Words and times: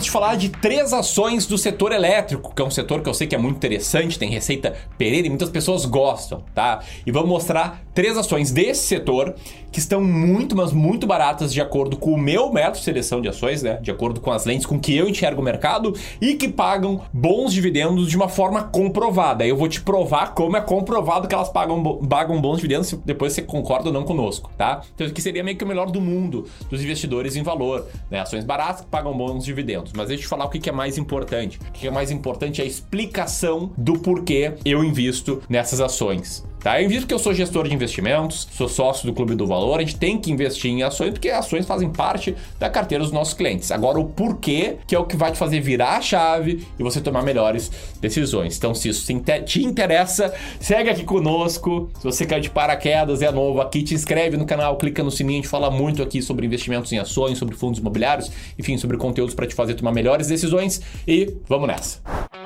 vamos 0.00 0.06
te 0.06 0.10
falar 0.10 0.34
de 0.36 0.48
três 0.48 0.94
ações 0.94 1.46
do 1.46 1.58
setor 1.58 1.92
elétrico, 1.92 2.54
que 2.54 2.62
é 2.62 2.64
um 2.64 2.70
setor 2.70 3.02
que 3.02 3.08
eu 3.08 3.12
sei 3.12 3.26
que 3.26 3.34
é 3.34 3.38
muito 3.38 3.56
interessante, 3.56 4.18
tem 4.18 4.30
receita 4.30 4.74
pereira 4.96 5.26
e 5.26 5.30
muitas 5.30 5.50
pessoas 5.50 5.84
gostam, 5.84 6.42
tá? 6.54 6.80
E 7.04 7.12
vamos 7.12 7.28
mostrar 7.28 7.82
três 7.94 8.16
ações 8.16 8.50
desse 8.50 8.86
setor 8.86 9.34
que 9.70 9.78
estão 9.78 10.02
muito, 10.02 10.56
mas 10.56 10.72
muito 10.72 11.06
baratas 11.06 11.52
de 11.52 11.60
acordo 11.60 11.96
com 11.96 12.12
o 12.12 12.18
meu 12.18 12.52
método 12.52 12.78
de 12.78 12.84
seleção 12.84 13.20
de 13.20 13.28
ações, 13.28 13.62
né? 13.62 13.78
De 13.82 13.90
acordo 13.90 14.20
com 14.20 14.30
as 14.30 14.44
lentes 14.44 14.66
com 14.66 14.80
que 14.80 14.96
eu 14.96 15.08
enxergo 15.08 15.40
o 15.40 15.44
mercado 15.44 15.94
e 16.20 16.34
que 16.34 16.48
pagam 16.48 17.02
bons 17.12 17.52
dividendos 17.52 18.08
de 18.08 18.16
uma 18.16 18.28
forma 18.28 18.64
comprovada. 18.64 19.46
Eu 19.46 19.56
vou 19.56 19.68
te 19.68 19.80
provar 19.80 20.34
como 20.34 20.56
é 20.56 20.60
comprovado 20.60 21.28
que 21.28 21.34
elas 21.34 21.48
pagam, 21.50 21.98
pagam 22.08 22.40
bons 22.40 22.56
dividendos, 22.56 22.92
depois 23.04 23.32
você 23.32 23.42
concorda 23.42 23.88
ou 23.88 23.92
não 23.92 24.04
conosco, 24.04 24.50
tá? 24.56 24.80
Então 24.94 25.06
aqui 25.06 25.20
seria 25.20 25.44
meio 25.44 25.56
que 25.56 25.64
o 25.64 25.68
melhor 25.68 25.90
do 25.90 26.00
mundo 26.00 26.46
dos 26.68 26.82
investidores 26.82 27.36
em 27.36 27.42
valor, 27.42 27.86
né? 28.10 28.20
Ações 28.20 28.44
baratas 28.44 28.80
que 28.80 28.86
pagam 28.88 29.16
bons 29.16 29.44
dividendos. 29.44 29.89
Mas 29.94 30.08
deixa 30.08 30.24
eu 30.24 30.28
falar 30.28 30.44
o 30.44 30.48
que 30.48 30.68
é 30.68 30.72
mais 30.72 30.98
importante. 30.98 31.58
O 31.68 31.72
que 31.72 31.86
é 31.86 31.90
mais 31.90 32.10
importante 32.10 32.60
é 32.60 32.64
a 32.64 32.66
explicação 32.66 33.72
do 33.76 33.98
porquê 33.98 34.54
eu 34.64 34.84
invisto 34.84 35.42
nessas 35.48 35.80
ações. 35.80 36.44
Tá? 36.62 36.80
Eu 36.80 36.86
invisto 36.86 37.06
que 37.06 37.14
eu 37.14 37.18
sou 37.18 37.32
gestor 37.32 37.66
de 37.66 37.74
investimentos, 37.74 38.46
sou 38.52 38.68
sócio 38.68 39.06
do 39.06 39.14
Clube 39.14 39.34
do 39.34 39.46
Valor, 39.46 39.78
a 39.78 39.82
gente 39.82 39.96
tem 39.96 40.18
que 40.18 40.30
investir 40.30 40.70
em 40.70 40.82
ações 40.82 41.10
porque 41.10 41.30
ações 41.30 41.66
fazem 41.66 41.88
parte 41.90 42.36
da 42.58 42.68
carteira 42.68 43.02
dos 43.02 43.12
nossos 43.12 43.32
clientes. 43.32 43.70
Agora, 43.70 43.98
o 43.98 44.04
porquê, 44.04 44.76
que 44.86 44.94
é 44.94 44.98
o 44.98 45.04
que 45.04 45.16
vai 45.16 45.32
te 45.32 45.38
fazer 45.38 45.60
virar 45.60 45.96
a 45.96 46.00
chave 46.02 46.66
e 46.78 46.82
você 46.82 47.00
tomar 47.00 47.22
melhores 47.22 47.70
decisões. 48.00 48.58
Então, 48.58 48.74
se 48.74 48.90
isso 48.90 49.10
te 49.46 49.64
interessa, 49.64 50.34
segue 50.60 50.90
aqui 50.90 51.04
conosco. 51.04 51.90
Se 51.98 52.04
você 52.04 52.26
quer 52.26 52.40
de 52.40 52.50
paraquedas, 52.50 53.22
é 53.22 53.32
novo 53.32 53.60
aqui, 53.60 53.82
te 53.82 53.94
inscreve 53.94 54.36
no 54.36 54.44
canal, 54.44 54.76
clica 54.76 55.02
no 55.02 55.10
sininho, 55.10 55.38
a 55.38 55.42
gente 55.42 55.48
fala 55.48 55.70
muito 55.70 56.02
aqui 56.02 56.20
sobre 56.20 56.44
investimentos 56.44 56.92
em 56.92 56.98
ações, 56.98 57.38
sobre 57.38 57.56
fundos 57.56 57.80
imobiliários, 57.80 58.30
enfim, 58.58 58.76
sobre 58.76 58.98
conteúdos 58.98 59.34
para 59.34 59.46
te 59.46 59.54
fazer 59.54 59.74
tomar 59.74 59.92
melhores 59.92 60.26
decisões 60.26 60.82
e 61.06 61.34
vamos 61.48 61.68
nessa. 61.68 62.39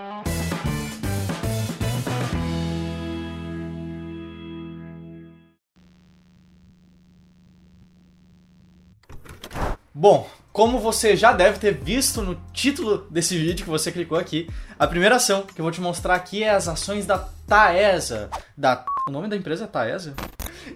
Bom, 9.97 10.29
como 10.53 10.81
você 10.81 11.15
já 11.15 11.33
deve 11.33 11.61
ter 11.61 11.73
visto 11.73 12.21
no 12.21 12.35
título 12.53 13.07
desse 13.09 13.39
vídeo 13.39 13.65
que 13.65 13.71
você 13.71 13.93
clicou 13.93 14.19
aqui, 14.19 14.51
a 14.77 14.89
primeira 14.89 15.15
ação 15.15 15.43
que 15.43 15.61
eu 15.61 15.63
vou 15.63 15.71
te 15.71 15.81
mostrar 15.81 16.17
aqui 16.17 16.43
é 16.43 16.51
as 16.51 16.67
ações 16.67 17.07
da 17.07 17.17
Taesa. 17.47 18.29
Da... 18.57 18.85
O 19.07 19.13
nome 19.13 19.29
da 19.29 19.37
empresa 19.37 19.65
é 19.65 19.67
Taesa? 19.69 20.17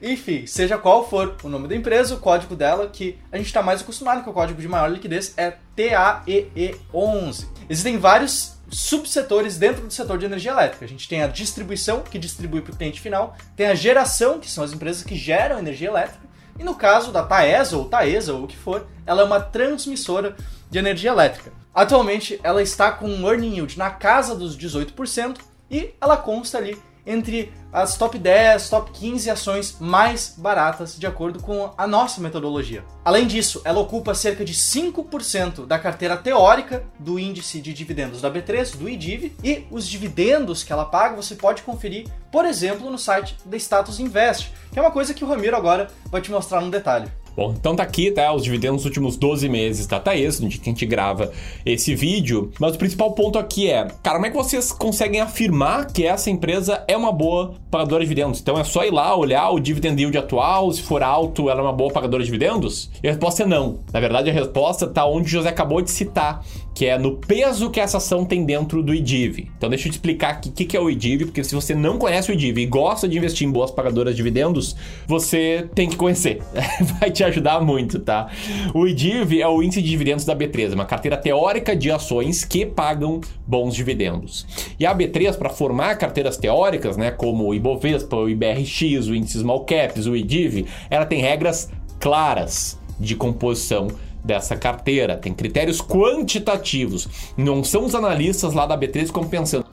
Enfim, 0.01 0.47
seja 0.47 0.79
qual 0.79 1.09
for 1.09 1.35
o 1.43 1.49
nome 1.49 1.67
da 1.67 1.75
empresa, 1.75 2.15
o 2.15 2.21
código 2.21 2.55
dela, 2.55 2.87
que 2.87 3.19
a 3.33 3.37
gente 3.39 3.47
está 3.47 3.61
mais 3.61 3.81
acostumado, 3.81 4.25
é 4.25 4.31
o 4.31 4.33
código 4.33 4.63
de 4.63 4.69
maior 4.69 4.89
liquidez, 4.89 5.35
é 5.37 5.57
TAEE11. 5.77 7.47
Existem 7.69 7.99
vários 7.99 8.57
subsetores 8.71 9.59
dentro 9.59 9.85
do 9.85 9.93
setor 9.93 10.17
de 10.19 10.27
energia 10.27 10.53
elétrica. 10.53 10.85
A 10.85 10.89
gente 10.89 11.09
tem 11.09 11.23
a 11.23 11.27
distribuição, 11.27 12.03
que 12.03 12.21
distribui 12.21 12.61
para 12.61 12.73
o 12.73 12.77
cliente 12.77 13.01
final, 13.01 13.37
tem 13.57 13.67
a 13.67 13.75
geração, 13.75 14.39
que 14.39 14.49
são 14.49 14.63
as 14.63 14.73
empresas 14.73 15.03
que 15.03 15.17
geram 15.17 15.59
energia 15.59 15.89
elétrica, 15.89 16.28
e 16.59 16.65
no 16.65 16.75
caso 16.75 17.13
da 17.13 17.23
Taesa 17.23 17.77
ou 17.77 17.85
Taesa 17.85 18.35
ou 18.35 18.45
o 18.45 18.47
que 18.47 18.57
for, 18.57 18.87
ela 19.07 19.23
é 19.23 19.25
uma 19.25 19.41
transmissora 19.41 20.37
de 20.71 20.79
energia 20.79 21.11
elétrica. 21.11 21.53
Atualmente 21.75 22.41
ela 22.43 22.63
está 22.63 22.91
com 22.91 23.07
um 23.07 23.29
earning 23.29 23.55
yield 23.55 23.79
na 23.79 23.91
casa 23.91 24.35
dos 24.35 24.59
18% 24.59 25.39
e 25.71 25.95
ela 26.01 26.17
consta 26.17 26.59
ali 26.59 26.77
entre 27.09 27.53
as 27.73 27.97
top 27.97 28.19
10, 28.19 28.69
top 28.69 28.91
15 28.93 29.31
ações 29.31 29.77
mais 29.81 30.35
baratas 30.37 30.97
de 30.99 31.07
acordo 31.07 31.41
com 31.41 31.73
a 31.77 31.87
nossa 31.87 32.21
metodologia. 32.21 32.85
Além 33.05 33.27
disso, 33.27 33.61
ela 33.65 33.81
ocupa 33.81 34.15
cerca 34.15 34.45
de 34.45 34.53
5% 34.53 35.67
da 35.67 35.79
carteira 35.79 36.17
teórica 36.17 36.85
do 36.99 37.19
índice 37.19 37.61
de 37.61 37.73
dividendos 37.73 38.21
da 38.21 38.31
B3, 38.31 38.77
do 38.77 38.89
IDIV, 38.89 39.35
e 39.43 39.67
os 39.71 39.89
dividendos 39.89 40.63
que 40.63 40.73
ela 40.73 40.85
paga 40.85 41.17
você 41.17 41.35
pode 41.35 41.63
conferir, 41.63 42.07
por 42.31 42.45
exemplo, 42.45 42.91
no 42.91 42.99
site 42.99 43.37
da 43.45 43.57
Status 43.57 43.99
Invest, 43.99 44.53
que 44.71 44.79
é 44.79 44.83
uma 44.83 44.91
coisa 44.91 45.15
que 45.15 45.25
o 45.25 45.29
Ramiro 45.29 45.57
agora 45.57 45.89
vai 46.07 46.21
te 46.21 46.31
mostrar 46.31 46.61
no 46.61 46.71
detalhe. 46.71 47.11
Bom, 47.39 47.55
então 47.57 47.77
tá 47.77 47.85
aqui, 47.85 48.11
tá? 48.11 48.33
Os 48.33 48.43
dividendos 48.43 48.79
nos 48.79 48.85
últimos 48.87 49.17
12 49.17 49.49
meses 49.49 49.87
da 49.87 50.01
Taes, 50.01 50.41
no 50.41 50.49
dia 50.49 50.59
que 50.59 50.69
a 50.69 50.73
gente 50.73 50.85
grava 50.85 51.31
esse 51.65 51.95
vídeo. 51.95 52.51
Mas 52.59 52.75
o 52.75 52.79
principal 52.79 53.13
ponto 53.13 53.39
aqui 53.39 53.71
é, 53.71 53.87
cara, 54.03 54.17
como 54.17 54.27
é 54.27 54.31
que 54.31 54.37
vocês 54.37 54.73
conseguem 54.73 55.21
afirmar 55.21 55.87
que 55.87 56.05
essa 56.05 56.31
empresa 56.31 56.83
é 56.89 56.97
uma 56.97 57.13
boa 57.13 57.55
pagadora 57.71 58.03
de 58.03 58.09
dividendos? 58.09 58.41
Então 58.41 58.59
é 58.59 58.65
só 58.65 58.85
ir 58.85 58.91
lá 58.91 59.15
olhar 59.15 59.51
o 59.51 59.61
dividend 59.61 60.03
yield 60.03 60.19
atual, 60.19 60.73
se 60.73 60.83
for 60.83 61.01
alto, 61.01 61.49
ela 61.49 61.61
é 61.61 61.63
uma 61.63 61.73
boa 61.73 61.93
pagadora 61.93 62.25
de 62.25 62.27
dividendos? 62.29 62.91
E 63.05 63.07
a 63.07 63.13
resposta 63.13 63.45
é 63.45 63.47
não. 63.47 63.79
Na 63.93 64.01
verdade, 64.01 64.29
a 64.29 64.33
resposta 64.33 64.89
tá 64.89 65.07
onde 65.07 65.29
o 65.29 65.31
José 65.31 65.51
acabou 65.51 65.81
de 65.81 65.93
citar, 65.93 66.45
que 66.79 66.87
é 66.87 66.97
no 66.97 67.17
peso 67.17 67.71
que 67.71 67.81
essa 67.81 67.97
ação 67.97 68.25
tem 68.25 68.45
dentro 68.45 68.85
do 68.85 68.95
IDIV. 68.95 69.51
Então 69.59 69.69
deixa 69.69 69.89
eu 69.89 69.91
te 69.91 69.97
explicar 69.97 70.37
o 70.37 70.41
que, 70.41 70.65
que 70.65 70.77
é 70.77 70.81
o 70.81 70.89
IDIV, 70.89 71.25
porque 71.25 71.43
se 71.43 71.53
você 71.53 71.75
não 71.75 71.99
conhece 71.99 72.31
o 72.31 72.35
IDIV 72.35 72.61
e 72.63 72.67
gosta 72.67 73.09
de 73.09 73.19
investir 73.19 73.49
em 73.49 73.51
boas 73.51 73.73
pagadoras 73.73 74.15
de 74.15 74.19
dividendos, 74.19 74.77
você 75.05 75.69
tem 75.75 75.89
que 75.89 75.97
conhecer. 75.97 76.41
Vai 77.01 77.11
te 77.11 77.25
ajudar 77.25 77.61
muito, 77.61 77.99
tá? 77.99 78.31
O 78.73 78.87
IDIV 78.87 79.43
é 79.43 79.49
o 79.49 79.61
índice 79.61 79.83
de 79.83 79.89
dividendos 79.91 80.25
da 80.25 80.37
B3, 80.37 80.73
uma 80.73 80.85
carteira 80.85 81.17
teórica 81.17 81.75
de 81.75 81.91
ações 81.91 82.45
que 82.45 82.65
pagam 82.65 83.21
bons 83.45 83.75
dividendos. 83.75 84.47
E 84.79 84.87
a 84.87 84.95
B3, 84.95 85.37
para 85.37 85.51
formar 85.51 85.97
carteiras 85.97 86.37
teóricas, 86.37 86.97
né, 86.97 87.11
como 87.11 87.49
o 87.49 87.55
Ibovespa, 87.55 88.15
o 88.15 88.29
IBRX, 88.29 89.09
o 89.09 89.17
índice 89.17 89.41
Small 89.41 89.65
Caps, 89.65 90.07
o 90.07 90.15
IDIV, 90.15 90.67
ela 90.89 91.05
tem 91.05 91.21
regras 91.21 91.73
claras 91.99 92.79
de 93.01 93.17
composição 93.17 93.89
dessa 94.25 94.57
carteira. 94.57 95.17
Tem 95.17 95.33
critérios 95.33 95.81
quantitativos. 95.81 97.09
Não 97.37 97.63
são 97.63 97.85
os 97.85 97.95
analistas 97.95 98.53
lá 98.53 98.67
da 98.67 98.79
B3 98.79 98.93
que 98.93 99.07
ficam 99.07 99.25
pensando, 99.25 99.67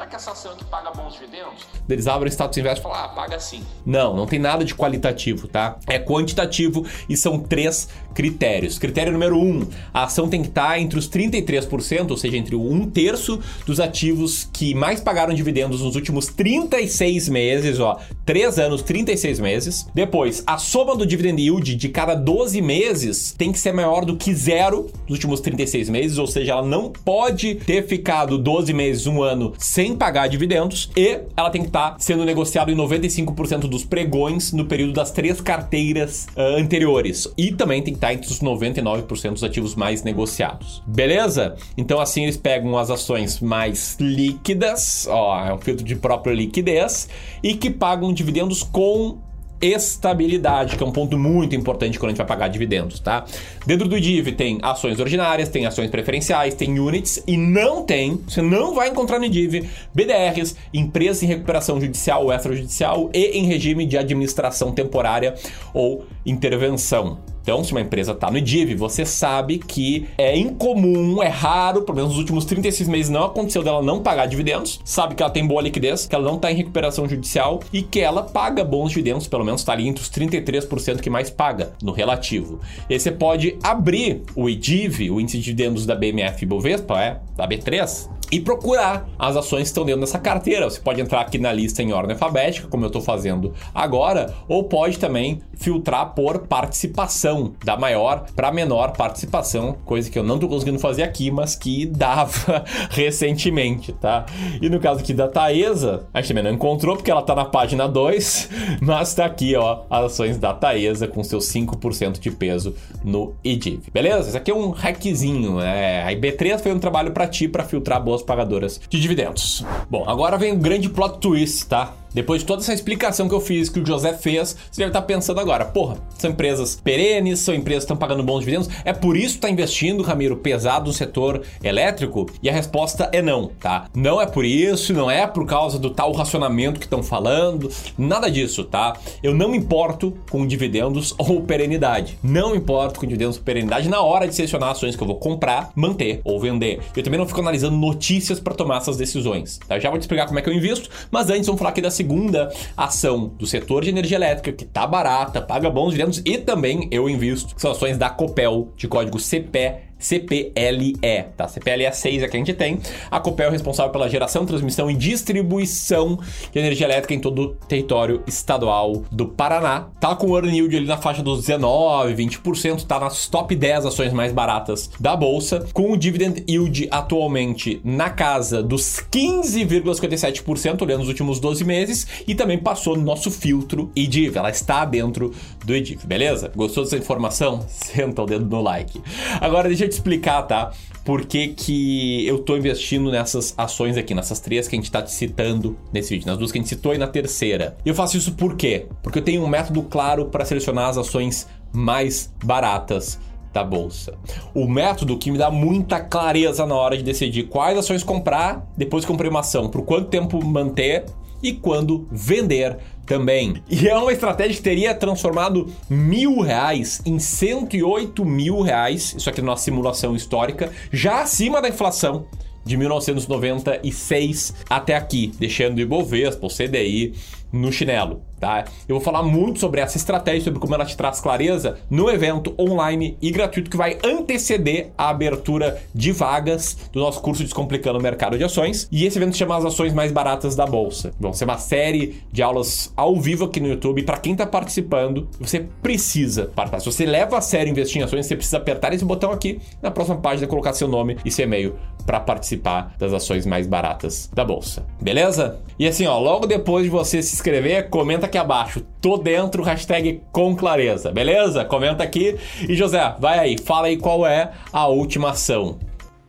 será 0.00 0.06
que 0.06 0.16
essa 0.16 0.30
ação 0.30 0.52
aqui 0.52 0.64
paga 0.64 0.90
bons 0.92 1.12
dividendos? 1.12 1.66
Eles 1.88 2.06
abrem 2.06 2.30
o 2.30 2.32
status 2.32 2.56
invest 2.56 2.78
e 2.78 2.82
falam, 2.82 2.98
ah, 2.98 3.08
paga 3.08 3.38
sim. 3.38 3.62
Não, 3.84 4.16
não 4.16 4.26
tem 4.26 4.38
nada 4.38 4.64
de 4.64 4.74
qualitativo, 4.74 5.46
tá? 5.46 5.76
É 5.86 5.98
quantitativo 5.98 6.86
e 7.08 7.16
são 7.16 7.38
três 7.38 7.88
critérios. 8.14 8.78
Critério 8.78 9.12
número 9.12 9.38
um, 9.38 9.66
a 9.92 10.04
ação 10.04 10.28
tem 10.28 10.42
que 10.42 10.48
estar 10.48 10.78
entre 10.78 10.98
os 10.98 11.08
33%, 11.08 12.10
ou 12.10 12.16
seja, 12.16 12.36
entre 12.36 12.56
um 12.56 12.88
terço 12.88 13.40
dos 13.66 13.78
ativos 13.78 14.48
que 14.52 14.74
mais 14.74 15.00
pagaram 15.00 15.34
dividendos 15.34 15.82
nos 15.82 15.94
últimos 15.96 16.26
36 16.28 17.28
meses, 17.28 17.78
ó, 17.78 17.98
3 18.24 18.58
anos, 18.58 18.82
36 18.82 19.38
meses. 19.38 19.86
Depois, 19.94 20.42
a 20.46 20.56
soma 20.56 20.96
do 20.96 21.04
dividend 21.06 21.40
yield 21.40 21.74
de 21.74 21.88
cada 21.88 22.14
12 22.14 22.60
meses 22.62 23.34
tem 23.36 23.52
que 23.52 23.58
ser 23.58 23.72
maior 23.72 24.04
do 24.04 24.16
que 24.16 24.34
zero 24.34 24.90
nos 25.02 25.18
últimos 25.18 25.40
36 25.40 25.88
meses, 25.90 26.18
ou 26.18 26.26
seja, 26.26 26.52
ela 26.52 26.66
não 26.66 26.90
pode 26.90 27.56
ter 27.56 27.86
ficado 27.86 28.38
12 28.38 28.72
meses, 28.72 29.06
um 29.06 29.22
ano 29.22 29.52
sem 29.58 29.89
pagar 29.96 30.28
dividendos 30.28 30.90
e 30.96 31.20
ela 31.36 31.50
tem 31.50 31.62
que 31.62 31.68
estar 31.68 31.80
está 31.80 31.96
sendo 31.98 32.24
negociado 32.24 32.70
em 32.70 32.76
95% 32.76 33.60
dos 33.68 33.84
pregões 33.84 34.52
no 34.52 34.66
período 34.66 34.92
das 34.92 35.10
três 35.10 35.40
carteiras 35.40 36.26
uh, 36.36 36.58
anteriores. 36.58 37.32
E 37.36 37.52
também 37.52 37.82
tem 37.82 37.94
que 37.94 37.98
estar 37.98 38.08
tá 38.08 38.14
entre 38.14 38.30
os 38.30 38.40
99% 38.40 39.32
dos 39.32 39.44
ativos 39.44 39.74
mais 39.74 40.02
negociados. 40.02 40.82
Beleza? 40.86 41.56
Então 41.76 42.00
assim 42.00 42.24
eles 42.24 42.36
pegam 42.36 42.76
as 42.76 42.90
ações 42.90 43.40
mais 43.40 43.96
líquidas, 43.98 45.06
ó, 45.08 45.46
é 45.46 45.54
um 45.54 45.58
filtro 45.58 45.84
de 45.84 45.96
própria 45.96 46.32
liquidez, 46.32 47.08
e 47.42 47.54
que 47.54 47.70
pagam 47.70 48.12
dividendos 48.12 48.62
com 48.62 49.18
estabilidade, 49.60 50.76
que 50.76 50.82
é 50.82 50.86
um 50.86 50.92
ponto 50.92 51.18
muito 51.18 51.54
importante 51.54 51.98
quando 51.98 52.10
a 52.10 52.12
gente 52.12 52.18
vai 52.18 52.26
pagar 52.26 52.48
dividendos, 52.48 53.00
tá? 53.00 53.24
Dentro 53.66 53.88
do 53.88 54.00
DIV 54.00 54.32
tem 54.32 54.58
ações 54.62 54.98
ordinárias, 54.98 55.48
tem 55.48 55.66
ações 55.66 55.90
preferenciais, 55.90 56.54
tem 56.54 56.78
units 56.78 57.22
e 57.26 57.36
não 57.36 57.82
tem, 57.82 58.20
você 58.26 58.42
não 58.42 58.74
vai 58.74 58.88
encontrar 58.88 59.18
no 59.18 59.28
DIV 59.28 59.68
BDRs, 59.94 60.56
empresas 60.72 61.22
em 61.22 61.26
recuperação 61.26 61.80
judicial 61.80 62.24
ou 62.24 62.32
extrajudicial 62.32 63.10
e 63.12 63.38
em 63.38 63.44
regime 63.44 63.86
de 63.86 63.98
administração 63.98 64.72
temporária 64.72 65.34
ou 65.74 66.06
intervenção. 66.24 67.18
Então, 67.42 67.64
se 67.64 67.72
uma 67.72 67.80
empresa 67.80 68.12
está 68.12 68.30
no 68.30 68.38
IDIV, 68.38 68.74
você 68.74 69.04
sabe 69.04 69.58
que 69.58 70.06
é 70.18 70.36
incomum, 70.36 71.22
é 71.22 71.28
raro, 71.28 71.82
pelo 71.82 71.96
menos 71.96 72.10
nos 72.10 72.18
últimos 72.18 72.44
36 72.44 72.88
meses 72.88 73.10
não 73.10 73.24
aconteceu 73.24 73.62
dela 73.62 73.82
não 73.82 74.02
pagar 74.02 74.26
dividendos, 74.26 74.80
sabe 74.84 75.14
que 75.14 75.22
ela 75.22 75.32
tem 75.32 75.46
boa 75.46 75.62
liquidez, 75.62 76.06
que 76.06 76.14
ela 76.14 76.24
não 76.24 76.36
está 76.36 76.52
em 76.52 76.54
recuperação 76.54 77.08
judicial 77.08 77.60
e 77.72 77.82
que 77.82 78.00
ela 78.00 78.22
paga 78.22 78.64
bons 78.64 78.90
dividendos, 78.90 79.26
pelo 79.26 79.44
menos 79.44 79.62
está 79.62 79.72
ali 79.72 79.88
entre 79.88 80.02
os 80.02 80.10
33% 80.10 81.00
que 81.00 81.10
mais 81.10 81.30
paga 81.30 81.72
no 81.82 81.92
relativo. 81.92 82.60
E 82.88 82.94
aí 82.94 83.00
você 83.00 83.10
pode 83.10 83.56
abrir 83.62 84.22
o 84.34 84.48
IDIV, 84.48 85.10
o 85.10 85.20
índice 85.20 85.38
de 85.38 85.44
dividendos 85.44 85.86
da 85.86 85.94
BMF 85.94 86.44
Bovespa, 86.46 87.00
é, 87.00 87.20
da 87.36 87.48
B3, 87.48 88.08
e 88.30 88.40
procurar 88.40 89.08
as 89.18 89.36
ações 89.36 89.62
que 89.62 89.68
estão 89.68 89.84
dentro 89.84 90.00
dessa 90.02 90.18
carteira. 90.18 90.68
Você 90.68 90.80
pode 90.80 91.00
entrar 91.00 91.20
aqui 91.20 91.38
na 91.38 91.52
lista 91.52 91.82
em 91.82 91.92
ordem 91.92 92.12
alfabética, 92.12 92.68
como 92.68 92.84
eu 92.84 92.88
estou 92.88 93.02
fazendo 93.02 93.52
agora, 93.74 94.34
ou 94.48 94.64
pode 94.64 94.98
também 94.98 95.40
filtrar 95.54 96.14
por 96.14 96.46
participação 96.46 97.29
migração 97.30 97.52
da 97.64 97.76
maior 97.76 98.26
para 98.34 98.52
menor 98.52 98.92
participação, 98.92 99.76
coisa 99.84 100.10
que 100.10 100.18
eu 100.18 100.22
não 100.22 100.38
tô 100.38 100.48
conseguindo 100.48 100.78
fazer 100.78 101.02
aqui, 101.02 101.30
mas 101.30 101.54
que 101.54 101.86
dava 101.86 102.64
recentemente, 102.90 103.92
tá? 103.92 104.26
E 104.60 104.68
no 104.68 104.80
caso 104.80 105.00
aqui 105.00 105.12
da 105.14 105.28
Taesa, 105.28 106.06
a 106.12 106.20
gente 106.20 106.28
também 106.28 106.44
não 106.44 106.52
encontrou 106.52 106.96
porque 106.96 107.10
ela 107.10 107.22
tá 107.22 107.34
na 107.34 107.44
página 107.44 107.88
2, 107.88 108.50
mas 108.82 109.14
tá 109.14 109.24
aqui, 109.24 109.54
ó, 109.56 109.82
as 109.88 110.12
ações 110.12 110.38
da 110.38 110.52
Taesa 110.52 111.06
com 111.06 111.22
seus 111.22 111.46
5% 111.46 112.18
de 112.18 112.30
peso 112.30 112.74
no 113.04 113.34
EDIV. 113.44 113.90
Beleza? 113.92 114.28
Isso 114.28 114.36
aqui 114.36 114.50
é 114.50 114.54
um 114.54 114.70
hackzinho, 114.70 115.56
né? 115.56 116.04
A 116.04 116.12
IB3 116.12 116.58
foi 116.60 116.72
um 116.72 116.78
trabalho 116.78 117.12
para 117.12 117.26
ti 117.26 117.48
para 117.48 117.64
filtrar 117.64 118.02
boas 118.02 118.22
pagadoras 118.22 118.80
de 118.88 119.00
dividendos. 119.00 119.64
Bom, 119.88 120.04
agora 120.06 120.36
vem 120.36 120.52
o 120.52 120.56
grande 120.56 120.88
plot 120.88 121.18
twist, 121.18 121.66
tá? 121.66 121.94
Depois 122.12 122.40
de 122.40 122.46
toda 122.46 122.62
essa 122.62 122.74
explicação 122.74 123.28
que 123.28 123.34
eu 123.34 123.40
fiz, 123.40 123.68
que 123.68 123.80
o 123.80 123.86
José 123.86 124.12
fez, 124.14 124.56
você 124.70 124.80
deve 124.80 124.90
estar 124.90 125.02
pensando 125.02 125.40
agora, 125.40 125.64
porra, 125.64 125.96
são 126.18 126.30
empresas 126.30 126.80
perenes, 126.82 127.40
são 127.40 127.54
empresas 127.54 127.84
que 127.84 127.86
estão 127.86 127.96
pagando 127.96 128.22
bons 128.22 128.40
dividendos, 128.40 128.68
é 128.84 128.92
por 128.92 129.16
isso 129.16 129.34
que 129.34 129.38
está 129.38 129.50
investindo, 129.50 130.02
Ramiro, 130.02 130.36
pesado 130.36 130.88
no 130.88 130.92
setor 130.92 131.42
elétrico? 131.62 132.26
E 132.42 132.48
a 132.48 132.52
resposta 132.52 133.08
é 133.12 133.22
não, 133.22 133.48
tá? 133.60 133.86
Não 133.94 134.20
é 134.20 134.26
por 134.26 134.44
isso, 134.44 134.92
não 134.92 135.10
é 135.10 135.26
por 135.26 135.46
causa 135.46 135.78
do 135.78 135.90
tal 135.90 136.12
racionamento 136.12 136.80
que 136.80 136.86
estão 136.86 137.02
falando, 137.02 137.70
nada 137.96 138.30
disso, 138.30 138.64
tá? 138.64 138.96
Eu 139.22 139.34
não 139.34 139.54
importo 139.54 140.16
com 140.30 140.46
dividendos 140.46 141.14
ou 141.18 141.42
perenidade. 141.42 142.18
Não 142.22 142.54
importo 142.54 143.00
com 143.00 143.06
dividendos 143.06 143.36
ou 143.36 143.42
perenidade 143.42 143.88
na 143.88 144.00
hora 144.00 144.26
de 144.26 144.34
selecionar 144.34 144.70
ações 144.70 144.96
que 144.96 145.02
eu 145.02 145.06
vou 145.06 145.16
comprar, 145.16 145.70
manter 145.74 146.20
ou 146.24 146.40
vender. 146.40 146.80
Eu 146.96 147.02
também 147.02 147.18
não 147.18 147.26
fico 147.26 147.40
analisando 147.40 147.76
notícias 147.76 148.40
para 148.40 148.54
tomar 148.54 148.78
essas 148.78 148.96
decisões, 148.96 149.58
tá? 149.66 149.78
Já 149.78 149.90
vou 149.90 149.98
te 149.98 150.02
explicar 150.02 150.26
como 150.26 150.38
é 150.38 150.42
que 150.42 150.48
eu 150.48 150.54
invisto, 150.54 150.88
mas 151.10 151.30
antes 151.30 151.46
vamos 151.46 151.58
falar 151.58 151.70
aqui 151.70 151.80
das 151.80 151.94
segunda 152.00 152.50
ação 152.74 153.28
do 153.38 153.46
setor 153.46 153.84
de 153.84 153.90
energia 153.90 154.16
elétrica, 154.16 154.52
que 154.52 154.64
tá 154.64 154.86
barata, 154.86 155.42
paga 155.42 155.68
bons 155.68 155.90
dividendos 155.90 156.22
e 156.24 156.38
também 156.38 156.88
eu 156.90 157.10
invisto, 157.10 157.54
são 157.58 157.70
ações 157.70 157.98
da 157.98 158.08
Copel, 158.08 158.68
de 158.74 158.88
código 158.88 159.18
CPE 159.18 159.89
CPLE, 160.00 160.94
tá? 161.36 161.46
CPLE 161.46 161.92
6 161.92 162.22
é 162.22 162.28
que 162.28 162.36
a 162.36 162.40
gente 162.40 162.54
tem. 162.54 162.80
A 163.10 163.20
Copel 163.20 163.48
é 163.48 163.50
responsável 163.50 163.92
pela 163.92 164.08
geração, 164.08 164.46
transmissão 164.46 164.90
e 164.90 164.94
distribuição 164.94 166.18
de 166.52 166.58
energia 166.58 166.86
elétrica 166.86 167.14
em 167.14 167.20
todo 167.20 167.42
o 167.42 167.48
território 167.66 168.22
estadual 168.26 169.04
do 169.10 169.26
Paraná. 169.26 169.88
Tá 170.00 170.16
com 170.16 170.28
o 170.28 170.36
earn 170.36 170.50
yield 170.50 170.76
ali 170.76 170.86
na 170.86 170.96
faixa 170.96 171.22
dos 171.22 171.40
19, 171.40 172.14
20%, 172.14 172.86
tá 172.86 172.98
nas 172.98 173.28
top 173.28 173.54
10 173.54 173.86
ações 173.86 174.12
mais 174.12 174.32
baratas 174.32 174.90
da 174.98 175.14
bolsa, 175.14 175.66
com 175.72 175.92
o 175.92 175.96
dividend 175.96 176.42
yield 176.48 176.88
atualmente 176.90 177.80
na 177.84 178.08
casa 178.10 178.62
dos 178.62 179.04
15,57% 179.12 180.82
olhando 180.82 181.02
os 181.02 181.08
últimos 181.08 181.38
12 181.38 181.64
meses 181.64 182.06
e 182.26 182.34
também 182.34 182.58
passou 182.58 182.96
no 182.96 183.02
nosso 183.02 183.30
filtro 183.30 183.90
EDIV, 183.94 184.38
ela 184.38 184.50
está 184.50 184.84
dentro 184.84 185.32
do 185.64 185.74
EDIV, 185.74 186.06
beleza? 186.06 186.50
Gostou 186.54 186.84
dessa 186.84 186.96
informação? 186.96 187.64
Senta 187.68 188.22
o 188.22 188.26
dedo 188.26 188.46
no 188.46 188.62
like. 188.62 189.00
Agora 189.40 189.68
deixa 189.68 189.84
eu 189.84 189.88
te 189.90 189.94
explicar, 189.94 190.42
tá? 190.42 190.72
Por 191.04 191.24
que, 191.26 191.48
que 191.48 192.26
eu 192.26 192.38
tô 192.38 192.56
investindo 192.56 193.10
nessas 193.10 193.54
ações 193.56 193.96
aqui, 193.96 194.14
nessas 194.14 194.40
três 194.40 194.68
que 194.68 194.76
a 194.76 194.78
gente 194.78 194.90
tá 194.90 195.02
te 195.02 195.10
citando 195.10 195.76
nesse 195.92 196.10
vídeo, 196.14 196.26
nas 196.26 196.38
duas 196.38 196.52
que 196.52 196.58
a 196.58 196.60
gente 196.60 196.68
citou 196.68 196.94
e 196.94 196.98
na 196.98 197.06
terceira. 197.06 197.76
E 197.84 197.88
eu 197.88 197.94
faço 197.94 198.16
isso 198.16 198.32
por 198.32 198.56
quê? 198.56 198.86
Porque 199.02 199.18
eu 199.18 199.22
tenho 199.22 199.42
um 199.42 199.48
método 199.48 199.82
claro 199.82 200.26
para 200.26 200.44
selecionar 200.44 200.88
as 200.88 200.98
ações 200.98 201.46
mais 201.72 202.32
baratas 202.44 203.18
da 203.52 203.64
bolsa. 203.64 204.14
O 204.54 204.68
método 204.68 205.18
que 205.18 205.30
me 205.30 205.38
dá 205.38 205.50
muita 205.50 206.00
clareza 206.00 206.64
na 206.66 206.74
hora 206.74 206.96
de 206.96 207.02
decidir 207.02 207.44
quais 207.44 207.76
ações 207.76 208.04
comprar 208.04 208.64
depois 208.76 209.04
que 209.04 209.10
comprei 209.10 209.30
uma 209.30 209.40
ação, 209.40 209.68
por 209.68 209.82
quanto 209.82 210.08
tempo 210.08 210.44
manter 210.44 211.04
e 211.42 211.52
quando 211.52 212.06
vender 212.10 212.78
também. 213.06 213.62
E 213.68 213.88
é 213.88 213.96
uma 213.96 214.12
estratégia 214.12 214.54
que 214.54 214.62
teria 214.62 214.94
transformado 214.94 215.66
mil 215.88 216.40
reais 216.40 217.00
em 217.04 217.18
108 217.18 218.24
mil 218.24 218.60
reais, 218.60 219.14
isso 219.16 219.28
aqui 219.28 219.40
na 219.40 219.48
nossa 219.48 219.64
simulação 219.64 220.14
histórica, 220.14 220.70
já 220.92 221.22
acima 221.22 221.60
da 221.60 221.68
inflação 221.68 222.26
de 222.64 222.76
1996 222.76 224.54
até 224.68 224.94
aqui, 224.94 225.32
deixando 225.38 225.78
o 225.78 225.80
Ibovespa, 225.80 226.46
o 226.46 226.50
CDI 226.50 227.14
no 227.52 227.72
chinelo 227.72 228.22
tá? 228.40 228.64
Eu 228.88 228.96
vou 228.96 229.04
falar 229.04 229.22
muito 229.22 229.60
sobre 229.60 229.80
essa 229.80 229.96
estratégia, 229.96 230.44
sobre 230.44 230.58
como 230.58 230.74
ela 230.74 230.84
te 230.84 230.96
traz 230.96 231.20
clareza 231.20 231.78
no 231.90 232.10
evento 232.10 232.54
online 232.58 233.16
e 233.20 233.30
gratuito 233.30 233.70
que 233.70 233.76
vai 233.76 233.98
anteceder 234.02 234.90
a 234.96 235.10
abertura 235.10 235.80
de 235.94 236.10
vagas 236.10 236.76
do 236.92 236.98
nosso 237.00 237.20
curso 237.20 237.44
Descomplicando 237.44 237.98
o 237.98 238.02
Mercado 238.02 238.38
de 238.38 238.44
Ações. 238.44 238.88
E 238.90 239.04
esse 239.04 239.18
evento 239.18 239.36
chama 239.36 239.56
As 239.56 239.64
Ações 239.64 239.92
Mais 239.92 240.10
Baratas 240.10 240.56
da 240.56 240.66
Bolsa. 240.66 241.12
Vão 241.20 241.32
ser 241.32 241.44
uma 241.44 241.58
série 241.58 242.22
de 242.32 242.42
aulas 242.42 242.92
ao 242.96 243.20
vivo 243.20 243.44
aqui 243.44 243.60
no 243.60 243.68
YouTube. 243.68 244.02
Para 244.02 244.16
quem 244.16 244.32
está 244.32 244.46
participando, 244.46 245.28
você 245.38 245.66
precisa 245.82 246.46
participar. 246.46 246.80
Se 246.80 246.86
você 246.86 247.04
leva 247.04 247.38
a 247.38 247.40
sério 247.40 247.70
investir 247.70 248.00
em 248.00 248.04
ações, 248.04 248.26
você 248.26 248.36
precisa 248.36 248.56
apertar 248.56 248.94
esse 248.94 249.04
botão 249.04 249.30
aqui 249.30 249.60
na 249.82 249.90
próxima 249.90 250.16
página, 250.16 250.46
colocar 250.46 250.72
seu 250.72 250.88
nome 250.88 251.18
e 251.24 251.30
seu 251.30 251.44
e-mail 251.44 251.74
para 252.06 252.18
participar 252.20 252.94
das 252.98 253.12
ações 253.12 253.44
mais 253.44 253.66
baratas 253.66 254.30
da 254.32 254.44
bolsa. 254.44 254.86
Beleza? 255.00 255.60
E 255.78 255.86
assim, 255.86 256.06
ó, 256.06 256.18
logo 256.18 256.46
depois 256.46 256.84
de 256.84 256.90
você 256.90 257.22
se 257.22 257.34
inscrever, 257.34 257.88
comenta 257.88 258.28
aqui 258.30 258.38
abaixo. 258.38 258.80
Tô 259.00 259.16
dentro, 259.16 259.64
hashtag 259.64 260.22
com 260.30 260.54
clareza, 260.56 261.10
beleza? 261.10 261.64
Comenta 261.64 262.04
aqui. 262.04 262.38
E 262.66 262.74
José, 262.76 263.16
vai 263.18 263.38
aí, 263.40 263.58
fala 263.58 263.88
aí 263.88 263.96
qual 263.96 264.24
é 264.24 264.52
a 264.72 264.86
última 264.86 265.30
ação. 265.30 265.80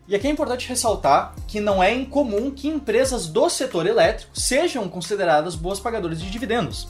E 0.07 0.15
aqui 0.15 0.27
é 0.27 0.31
importante 0.31 0.67
ressaltar 0.67 1.35
que 1.47 1.61
não 1.61 1.81
é 1.81 1.93
incomum 1.93 2.49
que 2.49 2.67
empresas 2.67 3.27
do 3.27 3.47
setor 3.49 3.85
elétrico 3.85 4.37
sejam 4.37 4.89
consideradas 4.89 5.55
boas 5.55 5.79
pagadoras 5.79 6.19
de 6.19 6.29
dividendos. 6.29 6.87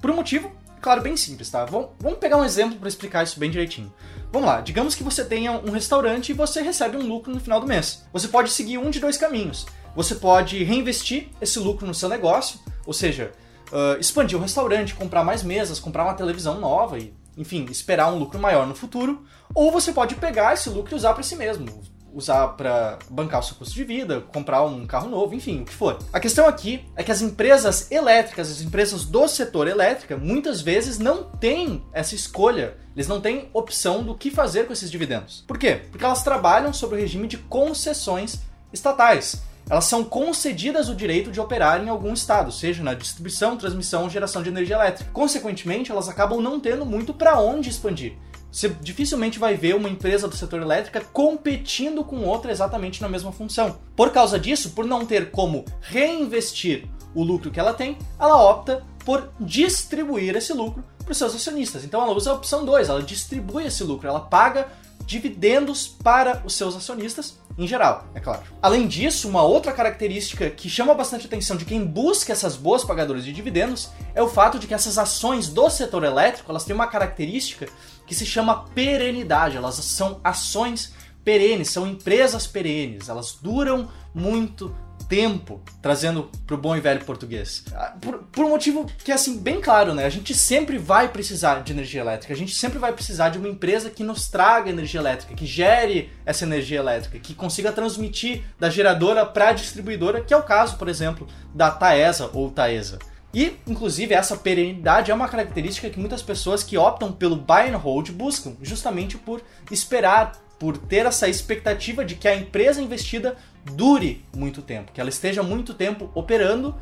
Por 0.00 0.10
um 0.10 0.16
motivo, 0.16 0.50
claro, 0.80 1.02
bem 1.02 1.16
simples, 1.16 1.50
tá? 1.50 1.66
Vamos 1.66 2.18
pegar 2.18 2.38
um 2.38 2.44
exemplo 2.44 2.78
para 2.78 2.88
explicar 2.88 3.22
isso 3.22 3.38
bem 3.38 3.50
direitinho. 3.50 3.92
Vamos 4.32 4.48
lá, 4.48 4.62
digamos 4.62 4.94
que 4.94 5.04
você 5.04 5.24
tenha 5.24 5.52
um 5.52 5.70
restaurante 5.70 6.30
e 6.30 6.32
você 6.32 6.62
recebe 6.62 6.96
um 6.96 7.06
lucro 7.06 7.32
no 7.32 7.38
final 7.38 7.60
do 7.60 7.66
mês. 7.66 8.02
Você 8.12 8.26
pode 8.26 8.50
seguir 8.50 8.78
um 8.78 8.90
de 8.90 8.98
dois 8.98 9.18
caminhos. 9.18 9.66
Você 9.94 10.14
pode 10.16 10.64
reinvestir 10.64 11.28
esse 11.40 11.58
lucro 11.58 11.86
no 11.86 11.94
seu 11.94 12.08
negócio, 12.08 12.58
ou 12.84 12.92
seja, 12.92 13.30
uh, 13.72 13.98
expandir 13.98 14.38
o 14.38 14.42
restaurante, 14.42 14.94
comprar 14.94 15.24
mais 15.24 15.42
mesas, 15.42 15.78
comprar 15.78 16.04
uma 16.04 16.14
televisão 16.14 16.60
nova 16.60 16.98
e, 16.98 17.14
enfim, 17.36 17.66
esperar 17.70 18.12
um 18.12 18.18
lucro 18.18 18.38
maior 18.38 18.66
no 18.66 18.74
futuro. 18.74 19.24
Ou 19.54 19.70
você 19.70 19.92
pode 19.92 20.14
pegar 20.16 20.54
esse 20.54 20.68
lucro 20.68 20.94
e 20.94 20.96
usar 20.96 21.14
para 21.14 21.22
si 21.22 21.36
mesmo, 21.36 21.66
usar 22.12 22.48
para 22.48 22.98
bancar 23.10 23.40
o 23.40 23.42
seu 23.42 23.56
custo 23.56 23.74
de 23.74 23.84
vida, 23.84 24.20
comprar 24.20 24.62
um 24.62 24.86
carro 24.86 25.08
novo, 25.08 25.34
enfim, 25.34 25.62
o 25.62 25.64
que 25.64 25.74
for. 25.74 25.98
A 26.12 26.20
questão 26.20 26.46
aqui 26.46 26.84
é 26.96 27.02
que 27.02 27.10
as 27.10 27.20
empresas 27.20 27.90
elétricas, 27.90 28.50
as 28.50 28.60
empresas 28.60 29.04
do 29.04 29.26
setor 29.26 29.66
elétrica, 29.66 30.16
muitas 30.16 30.60
vezes 30.60 30.98
não 30.98 31.24
têm 31.24 31.84
essa 31.92 32.14
escolha. 32.14 32.76
Eles 32.94 33.08
não 33.08 33.20
têm 33.20 33.48
opção 33.52 34.04
do 34.04 34.14
que 34.14 34.30
fazer 34.30 34.66
com 34.66 34.72
esses 34.72 34.90
dividendos. 34.90 35.42
Por 35.46 35.58
quê? 35.58 35.82
Porque 35.90 36.04
elas 36.04 36.22
trabalham 36.22 36.72
sob 36.72 36.94
o 36.94 36.98
regime 36.98 37.26
de 37.26 37.38
concessões 37.38 38.40
estatais 38.72 39.42
elas 39.68 39.84
são 39.84 40.04
concedidas 40.04 40.88
o 40.88 40.94
direito 40.94 41.30
de 41.30 41.40
operar 41.40 41.82
em 41.82 41.88
algum 41.88 42.12
estado, 42.12 42.52
seja 42.52 42.82
na 42.82 42.94
distribuição, 42.94 43.56
transmissão 43.56 44.02
ou 44.02 44.10
geração 44.10 44.42
de 44.42 44.50
energia 44.50 44.76
elétrica. 44.76 45.10
Consequentemente, 45.12 45.90
elas 45.90 46.08
acabam 46.08 46.40
não 46.40 46.60
tendo 46.60 46.84
muito 46.84 47.14
para 47.14 47.38
onde 47.40 47.70
expandir. 47.70 48.14
Você 48.52 48.68
dificilmente 48.68 49.38
vai 49.38 49.56
ver 49.56 49.74
uma 49.74 49.88
empresa 49.88 50.28
do 50.28 50.36
setor 50.36 50.62
elétrica 50.62 51.00
competindo 51.00 52.04
com 52.04 52.24
outra 52.24 52.52
exatamente 52.52 53.02
na 53.02 53.08
mesma 53.08 53.32
função. 53.32 53.78
Por 53.96 54.12
causa 54.12 54.38
disso, 54.38 54.70
por 54.70 54.86
não 54.86 55.04
ter 55.04 55.32
como 55.32 55.64
reinvestir 55.80 56.86
o 57.14 57.24
lucro 57.24 57.50
que 57.50 57.58
ela 57.58 57.74
tem, 57.74 57.98
ela 58.16 58.40
opta 58.40 58.84
por 59.04 59.32
distribuir 59.40 60.36
esse 60.36 60.52
lucro 60.52 60.84
para 61.04 61.10
os 61.10 61.18
seus 61.18 61.34
acionistas. 61.34 61.84
Então 61.84 62.00
ela 62.00 62.12
usa 62.12 62.30
a 62.30 62.34
opção 62.34 62.64
2, 62.64 62.88
ela 62.88 63.02
distribui 63.02 63.64
esse 63.64 63.82
lucro, 63.82 64.08
ela 64.08 64.20
paga 64.20 64.68
dividendos 65.06 65.86
para 65.86 66.42
os 66.44 66.54
seus 66.54 66.74
acionistas 66.76 67.38
em 67.56 67.68
geral, 67.68 68.08
é 68.14 68.20
claro. 68.20 68.42
Além 68.60 68.88
disso, 68.88 69.28
uma 69.28 69.42
outra 69.42 69.72
característica 69.72 70.50
que 70.50 70.68
chama 70.68 70.92
bastante 70.92 71.26
atenção 71.26 71.56
de 71.56 71.64
quem 71.64 71.84
busca 71.84 72.32
essas 72.32 72.56
boas 72.56 72.82
pagadoras 72.82 73.24
de 73.24 73.32
dividendos 73.32 73.90
é 74.12 74.20
o 74.20 74.28
fato 74.28 74.58
de 74.58 74.66
que 74.66 74.74
essas 74.74 74.98
ações 74.98 75.48
do 75.48 75.70
setor 75.70 76.02
elétrico, 76.02 76.50
elas 76.50 76.64
têm 76.64 76.74
uma 76.74 76.88
característica 76.88 77.68
que 78.06 78.14
se 78.14 78.26
chama 78.26 78.64
perenidade, 78.74 79.56
elas 79.56 79.76
são 79.76 80.20
ações 80.24 80.92
perenes, 81.22 81.70
são 81.70 81.86
empresas 81.86 82.44
perenes, 82.44 83.08
elas 83.08 83.38
duram 83.40 83.88
muito 84.12 84.74
tempo, 85.08 85.60
trazendo 85.82 86.30
pro 86.46 86.56
bom 86.56 86.76
e 86.76 86.80
velho 86.80 87.04
português. 87.04 87.64
Ah, 87.74 87.94
por, 88.00 88.18
por, 88.32 88.44
um 88.44 88.50
motivo 88.50 88.86
que 89.04 89.12
é 89.12 89.14
assim, 89.14 89.38
bem 89.38 89.60
claro, 89.60 89.94
né? 89.94 90.04
A 90.04 90.10
gente 90.10 90.34
sempre 90.34 90.78
vai 90.78 91.08
precisar 91.08 91.62
de 91.62 91.72
energia 91.72 92.00
elétrica, 92.00 92.32
a 92.32 92.36
gente 92.36 92.54
sempre 92.54 92.78
vai 92.78 92.92
precisar 92.92 93.28
de 93.28 93.38
uma 93.38 93.48
empresa 93.48 93.90
que 93.90 94.02
nos 94.02 94.28
traga 94.28 94.70
energia 94.70 95.00
elétrica, 95.00 95.34
que 95.34 95.46
gere 95.46 96.10
essa 96.24 96.44
energia 96.44 96.78
elétrica, 96.78 97.18
que 97.18 97.34
consiga 97.34 97.72
transmitir 97.72 98.42
da 98.58 98.70
geradora 98.70 99.24
para 99.26 99.50
a 99.50 99.52
distribuidora, 99.52 100.20
que 100.20 100.32
é 100.32 100.36
o 100.36 100.42
caso, 100.42 100.76
por 100.76 100.88
exemplo, 100.88 101.28
da 101.54 101.70
Taesa 101.70 102.30
ou 102.32 102.50
Taesa. 102.50 102.98
E, 103.34 103.56
inclusive, 103.66 104.14
essa 104.14 104.36
perenidade 104.36 105.10
é 105.10 105.14
uma 105.14 105.28
característica 105.28 105.90
que 105.90 105.98
muitas 105.98 106.22
pessoas 106.22 106.62
que 106.62 106.78
optam 106.78 107.10
pelo 107.10 107.34
buy 107.34 107.68
and 107.68 107.76
hold 107.76 108.12
buscam, 108.12 108.56
justamente 108.62 109.18
por 109.18 109.42
esperar 109.72 110.43
por 110.58 110.76
ter 110.76 111.06
essa 111.06 111.28
expectativa 111.28 112.04
de 112.04 112.14
que 112.14 112.28
a 112.28 112.34
empresa 112.34 112.80
investida 112.80 113.36
dure 113.72 114.24
muito 114.36 114.62
tempo, 114.62 114.92
que 114.92 115.00
ela 115.00 115.10
esteja 115.10 115.42
muito 115.42 115.74
tempo 115.74 116.10
operando 116.14 116.74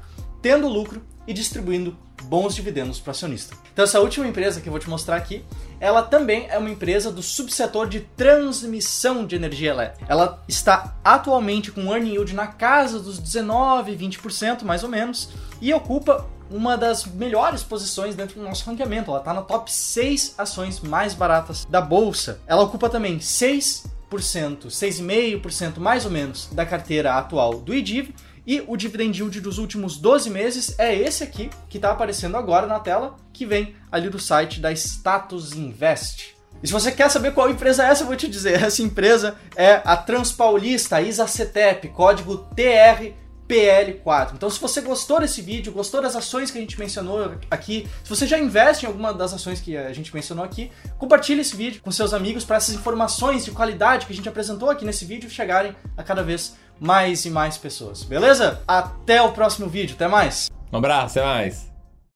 tendo 0.42 0.68
lucro 0.68 1.00
e 1.26 1.32
distribuindo 1.32 1.96
bons 2.24 2.54
dividendos 2.54 2.98
para 2.98 3.10
o 3.10 3.12
acionista. 3.12 3.56
Então 3.72 3.84
essa 3.84 4.00
última 4.00 4.26
empresa 4.26 4.60
que 4.60 4.68
eu 4.68 4.72
vou 4.72 4.80
te 4.80 4.90
mostrar 4.90 5.16
aqui, 5.16 5.44
ela 5.78 6.02
também 6.02 6.46
é 6.50 6.58
uma 6.58 6.70
empresa 6.70 7.12
do 7.12 7.22
subsetor 7.22 7.88
de 7.88 8.00
transmissão 8.00 9.24
de 9.24 9.36
energia 9.36 9.70
elétrica. 9.70 10.06
Ela 10.08 10.42
está 10.48 10.96
atualmente 11.04 11.70
com 11.70 11.82
um 11.82 11.92
earning 11.92 12.14
yield 12.14 12.34
na 12.34 12.48
casa 12.48 12.98
dos 12.98 13.18
19, 13.18 13.96
20% 13.96 14.62
mais 14.64 14.82
ou 14.82 14.88
menos 14.88 15.30
e 15.60 15.72
ocupa 15.72 16.26
uma 16.52 16.76
das 16.76 17.04
melhores 17.06 17.62
posições 17.62 18.14
dentro 18.14 18.37
do 18.37 18.44
nosso 18.44 18.68
ranqueamento. 18.68 19.11
Ela 19.11 19.18
está 19.18 19.35
na 19.35 19.42
top 19.42 19.73
6 19.73 20.35
ações 20.38 20.80
mais 20.80 21.14
baratas 21.14 21.64
da 21.64 21.80
bolsa. 21.80 22.40
Ela 22.47 22.62
ocupa 22.62 22.88
também 22.88 23.21
6 23.21 23.90
6,5% 24.12 25.78
mais 25.78 26.04
ou 26.04 26.11
menos 26.11 26.49
da 26.52 26.66
carteira 26.66 27.14
atual 27.14 27.54
do 27.54 27.75
IDIV 27.75 28.14
e 28.47 28.62
o 28.66 28.76
dividend 28.76 29.18
yield 29.18 29.40
dos 29.40 29.59
últimos 29.59 29.97
12 29.97 30.28
meses 30.28 30.78
é 30.78 30.94
esse 30.94 31.23
aqui, 31.23 31.49
que 31.68 31.78
está 31.78 31.92
aparecendo 31.92 32.37
agora 32.37 32.66
na 32.66 32.80
tela, 32.80 33.16
que 33.32 33.47
vem 33.47 33.75
ali 33.90 34.09
do 34.09 34.18
site 34.18 34.61
da 34.61 34.73
Status 34.73 35.52
Invest. 35.52 36.37
E 36.62 36.66
se 36.66 36.73
você 36.73 36.90
quer 36.90 37.09
saber 37.09 37.32
qual 37.32 37.50
empresa 37.50 37.85
é 37.85 37.90
essa, 37.90 38.02
eu 38.02 38.06
vou 38.06 38.16
te 38.16 38.28
dizer. 38.28 38.54
Essa 38.62 38.82
empresa 38.82 39.37
é 39.56 39.80
a 39.85 39.97
Transpaulista, 39.97 41.00
ISACETEP, 41.00 41.88
código 41.88 42.38
TR 42.54 43.12
PL4. 43.52 44.32
Então, 44.32 44.49
se 44.49 44.59
você 44.59 44.80
gostou 44.80 45.21
desse 45.21 45.42
vídeo, 45.42 45.73
gostou 45.73 46.00
das 46.00 46.16
ações 46.16 46.50
que 46.50 46.56
a 46.56 46.61
gente 46.61 46.78
mencionou 46.78 47.37
aqui, 47.50 47.87
se 48.02 48.09
você 48.09 48.26
já 48.26 48.38
investe 48.38 48.87
em 48.87 48.88
alguma 48.88 49.12
das 49.12 49.35
ações 49.35 49.61
que 49.61 49.76
a 49.76 49.92
gente 49.92 50.14
mencionou 50.14 50.42
aqui, 50.42 50.73
compartilhe 50.99 51.42
esse 51.42 51.54
vídeo 51.54 51.82
com 51.82 51.90
seus 51.90 52.14
amigos 52.14 52.44
para 52.44 52.56
essas 52.56 52.75
informações 52.75 53.44
de 53.44 53.50
qualidade 53.50 54.06
que 54.06 54.12
a 54.12 54.16
gente 54.16 54.28
apresentou 54.28 54.71
aqui 54.71 54.85
nesse 54.85 55.04
vídeo 55.04 55.28
chegarem 55.28 55.76
a 55.97 56.02
cada 56.02 56.23
vez 56.23 56.56
mais 56.80 57.25
e 57.26 57.30
mais 57.30 57.59
pessoas. 57.59 58.02
Beleza? 58.02 58.61
Até 58.66 59.21
o 59.21 59.32
próximo 59.32 59.68
vídeo. 59.68 59.94
Até 59.94 60.09
mais. 60.09 60.50
Um 60.73 60.78
abraço, 60.78 61.18
até 61.18 61.26
mais. 61.26 61.71